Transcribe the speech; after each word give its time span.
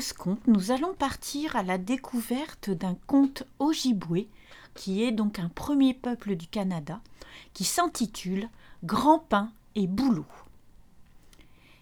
ce 0.00 0.14
conte, 0.14 0.46
nous 0.46 0.70
allons 0.70 0.94
partir 0.94 1.56
à 1.56 1.62
la 1.62 1.78
découverte 1.78 2.70
d'un 2.70 2.96
conte 3.06 3.44
Ojibwe, 3.58 4.26
qui 4.74 5.02
est 5.02 5.12
donc 5.12 5.38
un 5.38 5.48
premier 5.48 5.94
peuple 5.94 6.36
du 6.36 6.46
Canada, 6.46 7.00
qui 7.54 7.64
s'intitule 7.64 8.48
Grand 8.84 9.18
Pain 9.18 9.50
et 9.74 9.86
Boulot. 9.86 10.26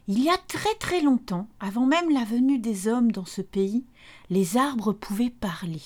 Il 0.07 0.23
y 0.23 0.29
a 0.29 0.37
très 0.37 0.75
très 0.75 1.01
longtemps, 1.01 1.49
avant 1.61 1.87
même 1.87 2.11
la 2.11 2.25
venue 2.25 2.59
des 2.59 2.89
hommes 2.89 3.11
dans 3.11 3.25
ce 3.25 3.41
pays, 3.41 3.85
les 4.31 4.57
arbres 4.57 4.93
pouvaient 4.93 5.31
parler. 5.31 5.83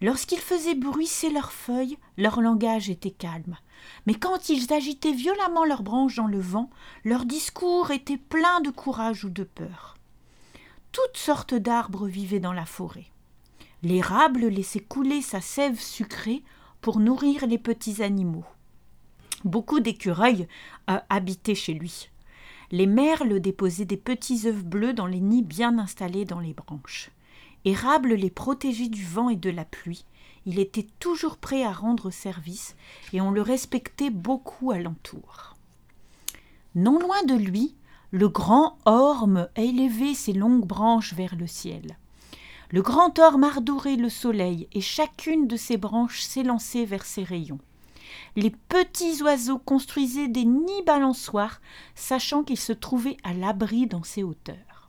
Lorsqu'ils 0.00 0.38
faisaient 0.38 0.74
bruisser 0.74 1.28
leurs 1.28 1.52
feuilles, 1.52 1.98
leur 2.16 2.40
langage 2.40 2.88
était 2.88 3.10
calme. 3.10 3.56
Mais 4.06 4.14
quand 4.14 4.48
ils 4.48 4.72
agitaient 4.72 5.12
violemment 5.12 5.64
leurs 5.64 5.82
branches 5.82 6.16
dans 6.16 6.26
le 6.26 6.40
vent, 6.40 6.70
leur 7.04 7.24
discours 7.24 7.90
était 7.90 8.16
plein 8.16 8.60
de 8.60 8.70
courage 8.70 9.24
ou 9.24 9.28
de 9.28 9.44
peur. 9.44 9.97
Toutes 11.04 11.16
sortes 11.16 11.54
d'arbres 11.54 12.08
vivaient 12.08 12.40
dans 12.40 12.52
la 12.52 12.66
forêt. 12.66 13.06
L'érable 13.84 14.46
laissait 14.48 14.80
couler 14.80 15.22
sa 15.22 15.40
sève 15.40 15.78
sucrée 15.78 16.42
pour 16.80 16.98
nourrir 16.98 17.46
les 17.46 17.56
petits 17.56 18.02
animaux. 18.02 18.44
Beaucoup 19.44 19.78
d'écureuils 19.78 20.48
euh, 20.90 20.98
habitaient 21.08 21.54
chez 21.54 21.74
lui. 21.74 22.10
Les 22.72 22.86
merles 22.86 23.38
déposaient 23.38 23.84
des 23.84 23.96
petits 23.96 24.48
œufs 24.48 24.64
bleus 24.64 24.92
dans 24.92 25.06
les 25.06 25.20
nids 25.20 25.44
bien 25.44 25.78
installés 25.78 26.24
dans 26.24 26.40
les 26.40 26.52
branches. 26.52 27.10
Érable 27.64 28.14
les 28.14 28.30
protégeait 28.30 28.88
du 28.88 29.04
vent 29.04 29.28
et 29.28 29.36
de 29.36 29.50
la 29.50 29.64
pluie. 29.64 30.04
Il 30.46 30.58
était 30.58 30.88
toujours 30.98 31.36
prêt 31.36 31.62
à 31.62 31.70
rendre 31.70 32.10
service 32.10 32.74
et 33.12 33.20
on 33.20 33.30
le 33.30 33.42
respectait 33.42 34.10
beaucoup 34.10 34.72
alentour. 34.72 35.54
Non 36.74 36.98
loin 36.98 37.22
de 37.22 37.34
lui, 37.34 37.76
le 38.10 38.28
grand 38.28 38.78
orme 38.86 39.48
élevait 39.56 40.14
ses 40.14 40.32
longues 40.32 40.64
branches 40.64 41.12
vers 41.12 41.36
le 41.36 41.46
ciel. 41.46 41.98
Le 42.70 42.80
grand 42.80 43.18
orme 43.18 43.44
ardorait 43.44 43.96
le 43.96 44.08
soleil 44.08 44.66
et 44.72 44.80
chacune 44.80 45.46
de 45.46 45.56
ses 45.56 45.76
branches 45.76 46.22
s'élançait 46.22 46.86
vers 46.86 47.04
ses 47.04 47.22
rayons. 47.22 47.58
Les 48.36 48.50
petits 48.50 49.22
oiseaux 49.22 49.58
construisaient 49.58 50.28
des 50.28 50.46
nids 50.46 50.82
balançoires, 50.86 51.60
sachant 51.94 52.44
qu'ils 52.44 52.58
se 52.58 52.72
trouvaient 52.72 53.18
à 53.24 53.34
l'abri 53.34 53.86
dans 53.86 54.02
ces 54.02 54.22
hauteurs. 54.22 54.88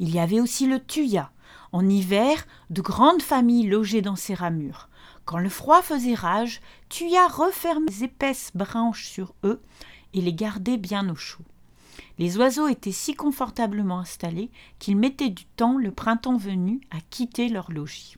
Il 0.00 0.10
y 0.10 0.18
avait 0.18 0.40
aussi 0.40 0.66
le 0.66 0.84
tuya, 0.84 1.30
en 1.72 1.88
hiver, 1.88 2.46
de 2.70 2.82
grandes 2.82 3.22
familles 3.22 3.68
logeaient 3.68 4.02
dans 4.02 4.16
ces 4.16 4.34
ramures. 4.34 4.88
Quand 5.24 5.38
le 5.38 5.48
froid 5.48 5.82
faisait 5.82 6.14
rage, 6.14 6.60
Tuya 6.88 7.28
refermait 7.28 7.86
les 7.88 8.04
épaisses 8.04 8.50
branches 8.54 9.06
sur 9.06 9.34
eux 9.44 9.62
et 10.12 10.20
les 10.20 10.34
gardait 10.34 10.76
bien 10.76 11.08
au 11.08 11.14
chaud. 11.14 11.44
Les 12.18 12.36
oiseaux 12.36 12.68
étaient 12.68 12.92
si 12.92 13.14
confortablement 13.14 14.00
installés 14.00 14.50
qu'ils 14.78 14.96
mettaient 14.96 15.30
du 15.30 15.44
temps, 15.44 15.78
le 15.78 15.90
printemps 15.90 16.36
venu, 16.36 16.80
à 16.90 16.98
quitter 17.10 17.48
leur 17.48 17.70
logis. 17.70 18.16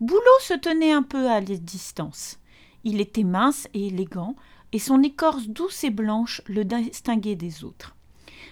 Boulot 0.00 0.40
se 0.40 0.54
tenait 0.54 0.92
un 0.92 1.02
peu 1.02 1.30
à 1.30 1.40
distance. 1.40 2.38
Il 2.84 3.00
était 3.00 3.24
mince 3.24 3.68
et 3.74 3.86
élégant, 3.86 4.36
et 4.72 4.78
son 4.78 5.02
écorce 5.02 5.46
douce 5.46 5.84
et 5.84 5.90
blanche 5.90 6.42
le 6.46 6.64
distinguait 6.64 7.36
des 7.36 7.64
autres. 7.64 7.94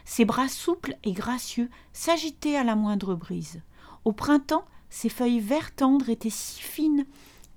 Ses 0.05 0.25
bras 0.25 0.49
souples 0.49 0.97
et 1.05 1.13
gracieux 1.13 1.69
s'agitaient 1.93 2.57
à 2.57 2.65
la 2.65 2.77
moindre 2.77 3.15
brise. 3.15 3.61
Au 4.05 4.13
printemps, 4.13 4.65
ses 4.89 5.09
feuilles 5.09 5.41
vert 5.41 5.75
tendres 5.75 6.11
étaient 6.11 6.31
si 6.31 6.61
fines 6.61 7.07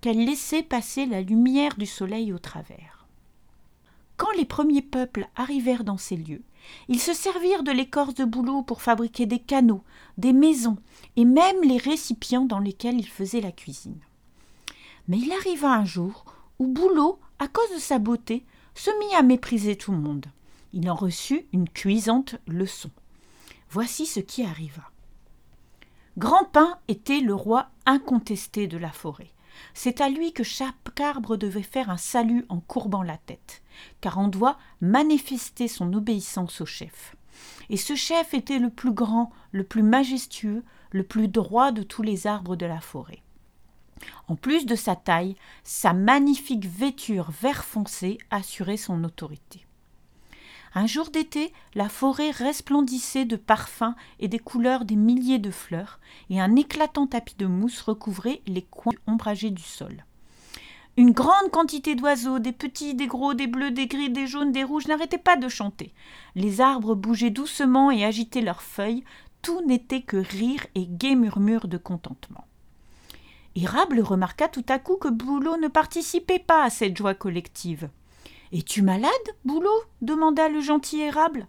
qu'elles 0.02 0.26
laissaient 0.26 0.64
passer 0.64 1.06
la 1.06 1.22
lumière 1.22 1.76
du 1.78 1.86
soleil 1.86 2.34
au 2.34 2.40
travers. 2.40 2.95
Quand 4.18 4.32
les 4.38 4.46
premiers 4.46 4.82
peuples 4.82 5.28
arrivèrent 5.36 5.84
dans 5.84 5.98
ces 5.98 6.16
lieux, 6.16 6.44
ils 6.88 7.00
se 7.00 7.14
servirent 7.14 7.64
de 7.64 7.72
l'écorce 7.72 8.16
de 8.16 8.26
bouleau 8.26 8.64
pour 8.64 8.82
fabriquer 8.82 9.26
des 9.26 9.40
canaux, 9.40 9.84
des 10.18 10.34
maisons 10.34 10.78
et 11.16 11.26
même 11.26 11.62
les 11.64 11.78
récipients 11.78 12.46
dans 12.46 12.60
lesquels 12.60 13.00
ils 13.00 13.08
faisaient 13.08 13.42
la 13.42 13.52
cuisine. 13.52 14.00
Mais 15.08 15.18
il 15.20 15.32
arriva 15.32 15.72
un 15.74 15.86
jour 15.86 16.26
où 16.60 16.68
Boulot, 16.68 17.20
à 17.40 17.48
cause 17.48 17.72
de 17.74 17.80
sa 17.80 18.00
beauté, 18.00 18.46
se 18.74 18.90
mit 19.00 19.14
à 19.16 19.22
mépriser 19.22 19.76
tout 19.76 19.92
le 19.92 20.00
monde. 20.00 20.26
Il 20.74 20.90
en 20.90 20.96
reçut 20.96 21.46
une 21.54 21.70
cuisante 21.70 22.36
leçon. 22.48 22.90
Voici 23.70 24.06
ce 24.06 24.20
qui 24.20 24.44
arriva. 24.44 24.84
Grand 26.18 26.46
Pin 26.46 26.80
était 26.88 27.20
le 27.20 27.36
roi 27.36 27.70
incontesté 27.86 28.68
de 28.68 28.78
la 28.78 28.92
forêt. 28.92 29.32
C'est 29.74 30.02
à 30.02 30.10
lui 30.10 30.34
que 30.34 30.44
chaque 30.44 31.00
arbre 31.00 31.38
devait 31.38 31.62
faire 31.62 31.90
un 31.90 31.98
salut 31.98 32.46
en 32.50 32.60
courbant 32.60 33.04
la 33.04 33.18
tête, 33.18 33.62
car 34.02 34.18
on 34.18 34.28
doit 34.28 34.58
manifester 34.82 35.68
son 35.68 35.94
obéissance 35.94 36.62
au 36.62 36.66
chef. 36.66 37.16
Et 37.70 37.78
ce 37.78 37.96
chef 37.96 38.34
était 38.34 38.60
le 38.60 38.70
plus 38.70 38.94
grand, 38.94 39.32
le 39.52 39.64
plus 39.64 39.84
majestueux, 39.84 40.64
le 40.92 41.04
plus 41.04 41.28
droit 41.28 41.72
de 41.72 41.84
tous 41.84 42.02
les 42.02 42.28
arbres 42.28 42.56
de 42.56 42.66
la 42.66 42.80
forêt. 42.80 43.22
En 44.28 44.36
plus 44.36 44.66
de 44.66 44.76
sa 44.76 44.96
taille, 44.96 45.36
sa 45.64 45.94
magnifique 45.94 46.66
vêture 46.66 47.32
vert 47.32 47.64
foncé 47.64 48.18
assurait 48.30 48.78
son 48.78 49.04
autorité. 49.04 49.66
Un 50.78 50.88
jour 50.88 51.10
d'été, 51.10 51.54
la 51.74 51.88
forêt 51.88 52.32
resplendissait 52.32 53.24
de 53.24 53.38
parfums 53.38 53.96
et 54.20 54.28
des 54.28 54.40
couleurs 54.40 54.84
des 54.84 54.98
milliers 54.98 55.40
de 55.40 55.50
fleurs, 55.50 56.02
et 56.30 56.42
un 56.42 56.58
éclatant 56.58 57.08
tapis 57.08 57.36
de 57.38 57.46
mousse 57.46 57.82
recouvrait 57.82 58.42
les 58.46 58.62
coins 58.62 58.94
ombragés 59.08 59.52
du 59.52 59.64
sol. 59.64 60.04
Une 60.98 61.12
grande 61.12 61.50
quantité 61.52 61.96
d'oiseaux, 61.96 62.40
des 62.40 62.52
petits, 62.52 62.94
des 62.94 63.08
gros, 63.08 63.34
des 63.34 63.48
bleus, 63.48 63.72
des 63.72 63.88
gris, 63.88 64.10
des 64.10 64.28
jaunes, 64.28 64.52
des 64.52 64.66
rouges, 64.66 64.88
n'arrêtaient 64.88 65.18
pas 65.18 65.38
de 65.38 65.48
chanter. 65.48 65.94
Les 66.36 66.60
arbres 66.60 66.94
bougeaient 66.94 67.30
doucement 67.30 67.90
et 67.90 68.04
agitaient 68.04 68.42
leurs 68.42 68.62
feuilles, 68.62 69.06
tout 69.42 69.62
n'était 69.66 70.02
que 70.02 70.18
rire 70.18 70.66
et 70.76 70.88
gais 70.88 71.16
murmures 71.16 71.70
de 71.70 71.78
contentement. 71.78 72.48
Érable 73.56 74.02
remarqua 74.02 74.50
tout 74.50 74.66
à 74.68 74.80
coup 74.80 74.98
que 74.98 75.08
Boulot 75.08 75.56
ne 75.56 75.70
participait 75.70 76.40
pas 76.40 76.66
à 76.66 76.70
cette 76.70 76.98
joie 76.98 77.14
collective. 77.14 77.90
Es-tu 78.58 78.84
malade, 78.84 79.12
Boulot 79.44 79.84
demanda 80.00 80.48
le 80.48 80.62
gentil 80.62 81.02
érable. 81.02 81.46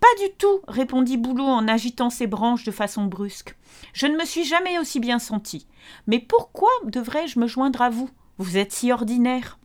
Pas 0.00 0.24
du 0.24 0.32
tout, 0.38 0.60
répondit 0.66 1.18
Boulot 1.18 1.44
en 1.44 1.68
agitant 1.68 2.08
ses 2.08 2.26
branches 2.26 2.64
de 2.64 2.70
façon 2.70 3.04
brusque. 3.04 3.54
Je 3.92 4.06
ne 4.06 4.16
me 4.16 4.24
suis 4.24 4.44
jamais 4.44 4.78
aussi 4.78 4.98
bien 4.98 5.18
senti. 5.18 5.66
Mais 6.06 6.18
pourquoi 6.18 6.70
devrais-je 6.86 7.38
me 7.38 7.46
joindre 7.46 7.82
à 7.82 7.90
vous? 7.90 8.08
Vous 8.38 8.56
êtes 8.56 8.72
si 8.72 8.90
ordinaire. 8.92 9.58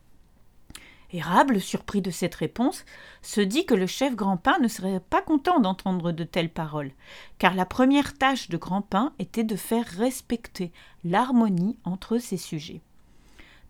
Érable, 1.14 1.62
surpris 1.62 2.02
de 2.02 2.12
cette 2.12 2.36
réponse, 2.36 2.84
se 3.22 3.40
dit 3.40 3.66
que 3.66 3.76
le 3.76 3.88
chef 3.88 4.14
Grandpin 4.14 4.60
ne 4.60 4.68
serait 4.68 5.00
pas 5.00 5.22
content 5.22 5.62
d'entendre 5.62 6.12
de 6.12 6.26
telles 6.26 6.52
paroles, 6.52 6.92
car 7.38 7.56
la 7.56 7.66
première 7.66 8.18
tâche 8.18 8.50
de 8.50 8.58
Grandpin 8.58 9.14
était 9.20 9.46
de 9.46 9.56
faire 9.56 9.86
respecter 9.86 10.74
l'harmonie 11.06 11.78
entre 11.86 12.18
ses 12.18 12.36
sujets. 12.36 12.82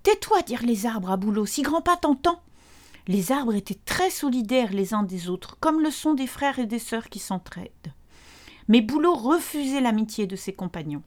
Tais-toi, 0.01 0.41
dirent 0.41 0.65
les 0.65 0.87
arbres 0.87 1.11
à 1.11 1.17
Boulot, 1.17 1.45
si 1.45 1.61
Grandpin 1.61 1.97
t'entend. 1.97 2.41
Les 3.07 3.33
arbres 3.33 3.55
étaient 3.55 3.79
très 3.85 4.09
solidaires 4.09 4.71
les 4.71 4.93
uns 4.93 5.03
des 5.03 5.29
autres, 5.29 5.57
comme 5.59 5.81
le 5.81 5.91
sont 5.91 6.13
des 6.13 6.27
frères 6.27 6.59
et 6.59 6.65
des 6.65 6.79
sœurs 6.79 7.09
qui 7.09 7.19
s'entraident. 7.19 7.93
Mais 8.69 8.79
Boulot 8.79 9.13
refusait 9.13 9.81
l'amitié 9.81 10.25
de 10.25 10.37
ses 10.37 10.53
compagnons. 10.53 11.03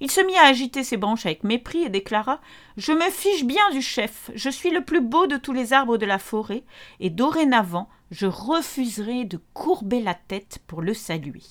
Il 0.00 0.10
se 0.10 0.20
mit 0.20 0.36
à 0.36 0.46
agiter 0.46 0.84
ses 0.84 0.96
branches 0.96 1.24
avec 1.24 1.44
mépris 1.44 1.82
et 1.82 1.88
déclara 1.88 2.40
Je 2.76 2.92
me 2.92 3.10
fiche 3.10 3.44
bien 3.44 3.70
du 3.70 3.80
chef, 3.80 4.30
je 4.34 4.50
suis 4.50 4.70
le 4.70 4.84
plus 4.84 5.00
beau 5.00 5.26
de 5.26 5.36
tous 5.36 5.52
les 5.52 5.72
arbres 5.72 5.96
de 5.96 6.06
la 6.06 6.18
forêt, 6.18 6.64
et 7.00 7.10
dorénavant 7.10 7.88
je 8.10 8.26
refuserai 8.26 9.24
de 9.24 9.40
courber 9.54 10.00
la 10.02 10.14
tête 10.14 10.60
pour 10.66 10.82
le 10.82 10.94
saluer. 10.94 11.42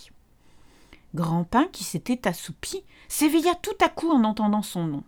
Grand 1.16 1.44
Pain, 1.44 1.68
qui 1.72 1.84
s'était 1.84 2.28
assoupi, 2.28 2.84
s'éveilla 3.08 3.56
tout 3.56 3.78
à 3.82 3.90
coup 3.90 4.12
en 4.12 4.24
entendant 4.24 4.62
son 4.62 4.86
nom. 4.86 5.04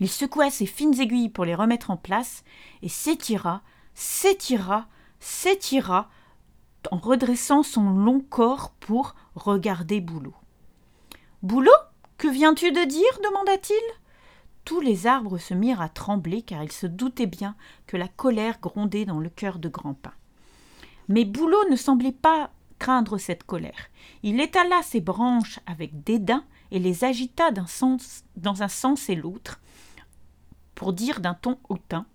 Il 0.00 0.08
secoua 0.08 0.50
ses 0.50 0.66
fines 0.66 1.00
aiguilles 1.00 1.28
pour 1.28 1.44
les 1.44 1.54
remettre 1.54 1.90
en 1.90 1.96
place 1.96 2.44
et 2.82 2.88
s'étira 2.88 3.62
s'étira, 3.98 4.86
s'étira, 5.18 6.08
en 6.92 6.98
redressant 6.98 7.64
son 7.64 7.90
long 7.90 8.20
corps 8.20 8.70
pour 8.78 9.16
regarder 9.34 10.00
Boulot. 10.00 10.36
Boulot, 11.42 11.72
que 12.16 12.28
viens-tu 12.28 12.70
de 12.70 12.84
dire? 12.84 13.18
demanda-t-il. 13.24 13.82
Tous 14.64 14.80
les 14.80 15.08
arbres 15.08 15.38
se 15.38 15.52
mirent 15.52 15.80
à 15.80 15.88
trembler 15.88 16.42
car 16.42 16.62
ils 16.62 16.70
se 16.70 16.86
doutaient 16.86 17.26
bien 17.26 17.56
que 17.88 17.96
la 17.96 18.06
colère 18.06 18.60
grondait 18.60 19.04
dans 19.04 19.18
le 19.18 19.30
cœur 19.30 19.58
de 19.58 19.68
Grandpin. 19.68 20.12
Mais 21.08 21.24
Boulot 21.24 21.68
ne 21.68 21.76
semblait 21.76 22.12
pas 22.12 22.52
craindre 22.78 23.18
cette 23.18 23.42
colère. 23.42 23.90
Il 24.22 24.40
étala 24.40 24.80
ses 24.84 25.00
branches 25.00 25.58
avec 25.66 26.04
dédain 26.04 26.44
et 26.70 26.78
les 26.78 27.02
agita 27.02 27.50
dans 27.50 28.62
un 28.62 28.68
sens 28.68 29.08
et 29.08 29.16
l'autre, 29.16 29.60
pour 30.76 30.92
dire 30.92 31.18
d'un 31.18 31.34
ton 31.34 31.58
hautain 31.68 32.06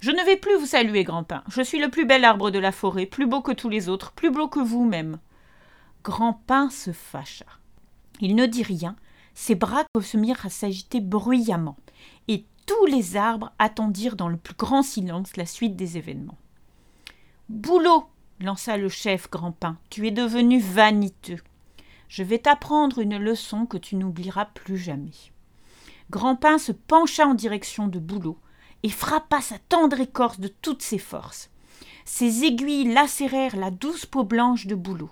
je 0.00 0.10
ne 0.10 0.22
vais 0.24 0.36
plus 0.36 0.56
vous 0.56 0.66
saluer, 0.66 1.04
Grand-Pin. 1.04 1.42
Je 1.48 1.62
suis 1.62 1.80
le 1.80 1.90
plus 1.90 2.06
bel 2.06 2.24
arbre 2.24 2.50
de 2.50 2.58
la 2.58 2.72
forêt, 2.72 3.06
plus 3.06 3.26
beau 3.26 3.40
que 3.40 3.52
tous 3.52 3.68
les 3.68 3.88
autres, 3.88 4.12
plus 4.12 4.30
beau 4.30 4.48
que 4.48 4.60
vous-même. 4.60 5.18
Grand-Pin 6.04 6.70
se 6.70 6.92
fâcha. 6.92 7.46
Il 8.20 8.36
ne 8.36 8.46
dit 8.46 8.62
rien, 8.62 8.96
ses 9.34 9.54
bras 9.54 9.84
se 10.00 10.16
mirent 10.16 10.46
à 10.46 10.50
s'agiter 10.50 11.00
bruyamment, 11.00 11.76
et 12.28 12.44
tous 12.66 12.86
les 12.86 13.16
arbres 13.16 13.52
attendirent 13.58 14.16
dans 14.16 14.28
le 14.28 14.36
plus 14.36 14.54
grand 14.54 14.82
silence 14.82 15.36
la 15.36 15.46
suite 15.46 15.76
des 15.76 15.96
événements. 15.96 16.38
Boulot 17.48 18.06
lança 18.40 18.76
le 18.76 18.88
chef 18.88 19.28
Grand-Pin, 19.30 19.78
tu 19.90 20.06
es 20.06 20.10
devenu 20.12 20.60
vaniteux. 20.60 21.40
Je 22.08 22.22
vais 22.22 22.38
t'apprendre 22.38 23.00
une 23.00 23.18
leçon 23.18 23.66
que 23.66 23.76
tu 23.76 23.96
n'oublieras 23.96 24.46
plus 24.46 24.78
jamais. 24.78 25.12
Grandpin 26.10 26.56
se 26.58 26.72
pencha 26.72 27.26
en 27.26 27.34
direction 27.34 27.86
de 27.86 27.98
Boulot 27.98 28.38
et 28.82 28.90
frappa 28.90 29.40
sa 29.40 29.58
tendre 29.58 30.00
écorce 30.00 30.40
de 30.40 30.48
toutes 30.48 30.82
ses 30.82 30.98
forces. 30.98 31.50
Ses 32.04 32.44
aiguilles 32.44 32.92
lacérèrent 32.92 33.56
la 33.56 33.70
douce 33.70 34.06
peau 34.06 34.24
blanche 34.24 34.66
de 34.66 34.74
Boulot. 34.74 35.10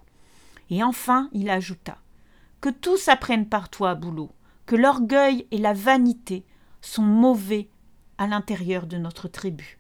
Et 0.70 0.82
enfin 0.82 1.28
il 1.32 1.50
ajouta 1.50 1.98
Que 2.60 2.70
tous 2.70 3.08
apprennent 3.08 3.48
par 3.48 3.68
toi, 3.68 3.94
Boulot, 3.94 4.30
que 4.66 4.76
l'orgueil 4.76 5.46
et 5.50 5.58
la 5.58 5.72
vanité 5.72 6.44
sont 6.80 7.02
mauvais 7.02 7.68
à 8.18 8.26
l'intérieur 8.26 8.86
de 8.86 8.96
notre 8.96 9.28
tribu. 9.28 9.78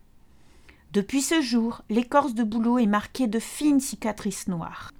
Depuis 0.92 1.22
ce 1.22 1.40
jour, 1.40 1.82
l'écorce 1.90 2.34
de 2.34 2.42
Boulot 2.42 2.78
est 2.78 2.86
marquée 2.86 3.26
de 3.26 3.38
fines 3.38 3.80
cicatrices 3.80 4.48
noires. 4.48 4.92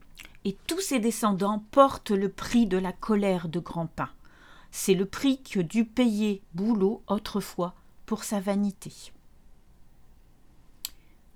Et 0.44 0.56
tous 0.66 0.80
ses 0.80 1.00
descendants 1.00 1.64
portent 1.70 2.10
le 2.10 2.28
prix 2.28 2.66
de 2.66 2.78
la 2.78 2.92
colère 2.92 3.48
de 3.48 3.58
Grandpin. 3.58 4.08
C'est 4.70 4.94
le 4.94 5.06
prix 5.06 5.42
que 5.42 5.60
dut 5.60 5.84
payer 5.84 6.42
Boulot 6.54 7.02
autrefois 7.08 7.74
pour 8.06 8.25
sa 8.25 8.41
vanité. 8.41 8.93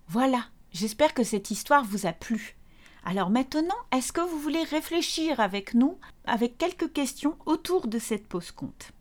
Voilà, 0.08 0.46
j'espère 0.72 1.14
que 1.14 1.24
cette 1.24 1.50
histoire 1.50 1.84
vous 1.84 2.06
a 2.06 2.12
plu. 2.12 2.56
Alors 3.04 3.30
maintenant, 3.30 3.76
est-ce 3.92 4.12
que 4.12 4.20
vous 4.20 4.38
voulez 4.38 4.62
réfléchir 4.64 5.40
avec 5.40 5.74
nous, 5.74 5.98
avec 6.24 6.58
quelques 6.58 6.92
questions 6.92 7.36
autour 7.46 7.86
de 7.86 7.98
cette 7.98 8.26
pause 8.26 8.50
compte? 8.50 8.92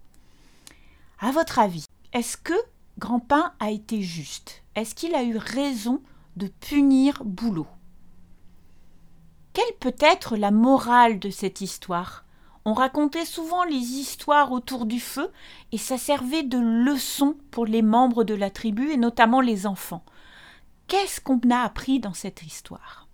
À 1.19 1.31
votre 1.31 1.59
avis, 1.59 1.85
est-ce 2.13 2.37
que 2.37 2.53
Grandpin 2.97 3.53
a 3.59 3.71
été 3.71 4.01
juste? 4.01 4.63
Est-ce 4.75 4.95
qu'il 4.95 5.15
a 5.15 5.23
eu 5.23 5.37
raison 5.37 6.01
de 6.37 6.47
punir 6.47 7.23
Boulot? 7.25 7.67
Quelle 9.53 9.75
peut 9.79 9.95
être 9.99 10.37
la 10.37 10.51
morale 10.51 11.19
de 11.19 11.29
cette 11.29 11.61
histoire? 11.61 12.23
On 12.65 12.73
racontait 12.73 13.25
souvent 13.25 13.63
les 13.63 13.75
histoires 13.75 14.51
autour 14.51 14.85
du 14.85 14.99
feu 14.99 15.31
et 15.71 15.77
ça 15.77 15.97
servait 15.97 16.43
de 16.43 16.57
leçon 16.57 17.35
pour 17.51 17.65
les 17.65 17.81
membres 17.81 18.23
de 18.23 18.33
la 18.33 18.49
tribu 18.49 18.91
et 18.91 18.97
notamment 18.97 19.41
les 19.41 19.65
enfants. 19.65 20.03
Qu'est-ce 20.87 21.21
qu'on 21.21 21.39
a 21.51 21.59
appris 21.59 21.99
dans 21.99 22.13
cette 22.13 22.43
histoire? 22.43 23.07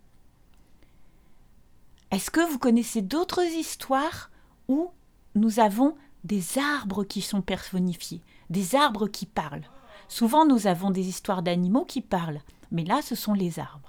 Est-ce 2.12 2.32
que 2.32 2.40
vous 2.40 2.60
connaissez 2.60 3.02
d'autres 3.02 3.44
histoires 3.44 4.32
où 4.68 4.92
nous 5.36 5.60
avons 5.60 5.96
des 6.24 6.58
arbres 6.58 7.04
qui 7.04 7.22
sont 7.22 7.42
personnifiés, 7.42 8.22
des 8.50 8.76
arbres 8.76 9.08
qui 9.08 9.26
parlent? 9.26 9.70
Souvent 10.08 10.46
nous 10.46 10.68
avons 10.68 10.92
des 10.92 11.08
histoires 11.08 11.44
d'animaux 11.44 11.86
qui 11.86 12.02
parlent, 12.02 12.42
mais 12.72 12.84
là 12.84 13.02
ce 13.02 13.16
sont 13.16 13.34
les 13.34 13.60
arbres. 13.60 13.85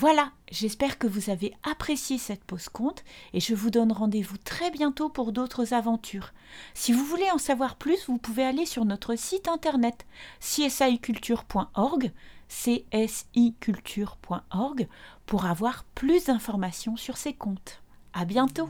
Voilà, 0.00 0.30
j'espère 0.52 0.96
que 0.96 1.08
vous 1.08 1.28
avez 1.28 1.52
apprécié 1.68 2.18
cette 2.18 2.44
pause 2.44 2.68
compte 2.68 3.02
et 3.32 3.40
je 3.40 3.52
vous 3.52 3.70
donne 3.70 3.90
rendez-vous 3.90 4.38
très 4.38 4.70
bientôt 4.70 5.08
pour 5.08 5.32
d'autres 5.32 5.74
aventures. 5.74 6.32
Si 6.72 6.92
vous 6.92 7.04
voulez 7.04 7.28
en 7.32 7.38
savoir 7.38 7.74
plus, 7.74 8.06
vous 8.06 8.18
pouvez 8.18 8.44
aller 8.44 8.64
sur 8.64 8.84
notre 8.84 9.16
site 9.16 9.48
internet 9.48 10.06
csiculture.org, 10.38 12.12
csiculture.org 12.48 14.86
pour 15.26 15.46
avoir 15.46 15.82
plus 15.96 16.26
d'informations 16.26 16.96
sur 16.96 17.16
ces 17.16 17.32
comptes. 17.32 17.82
À 18.12 18.24
bientôt. 18.24 18.68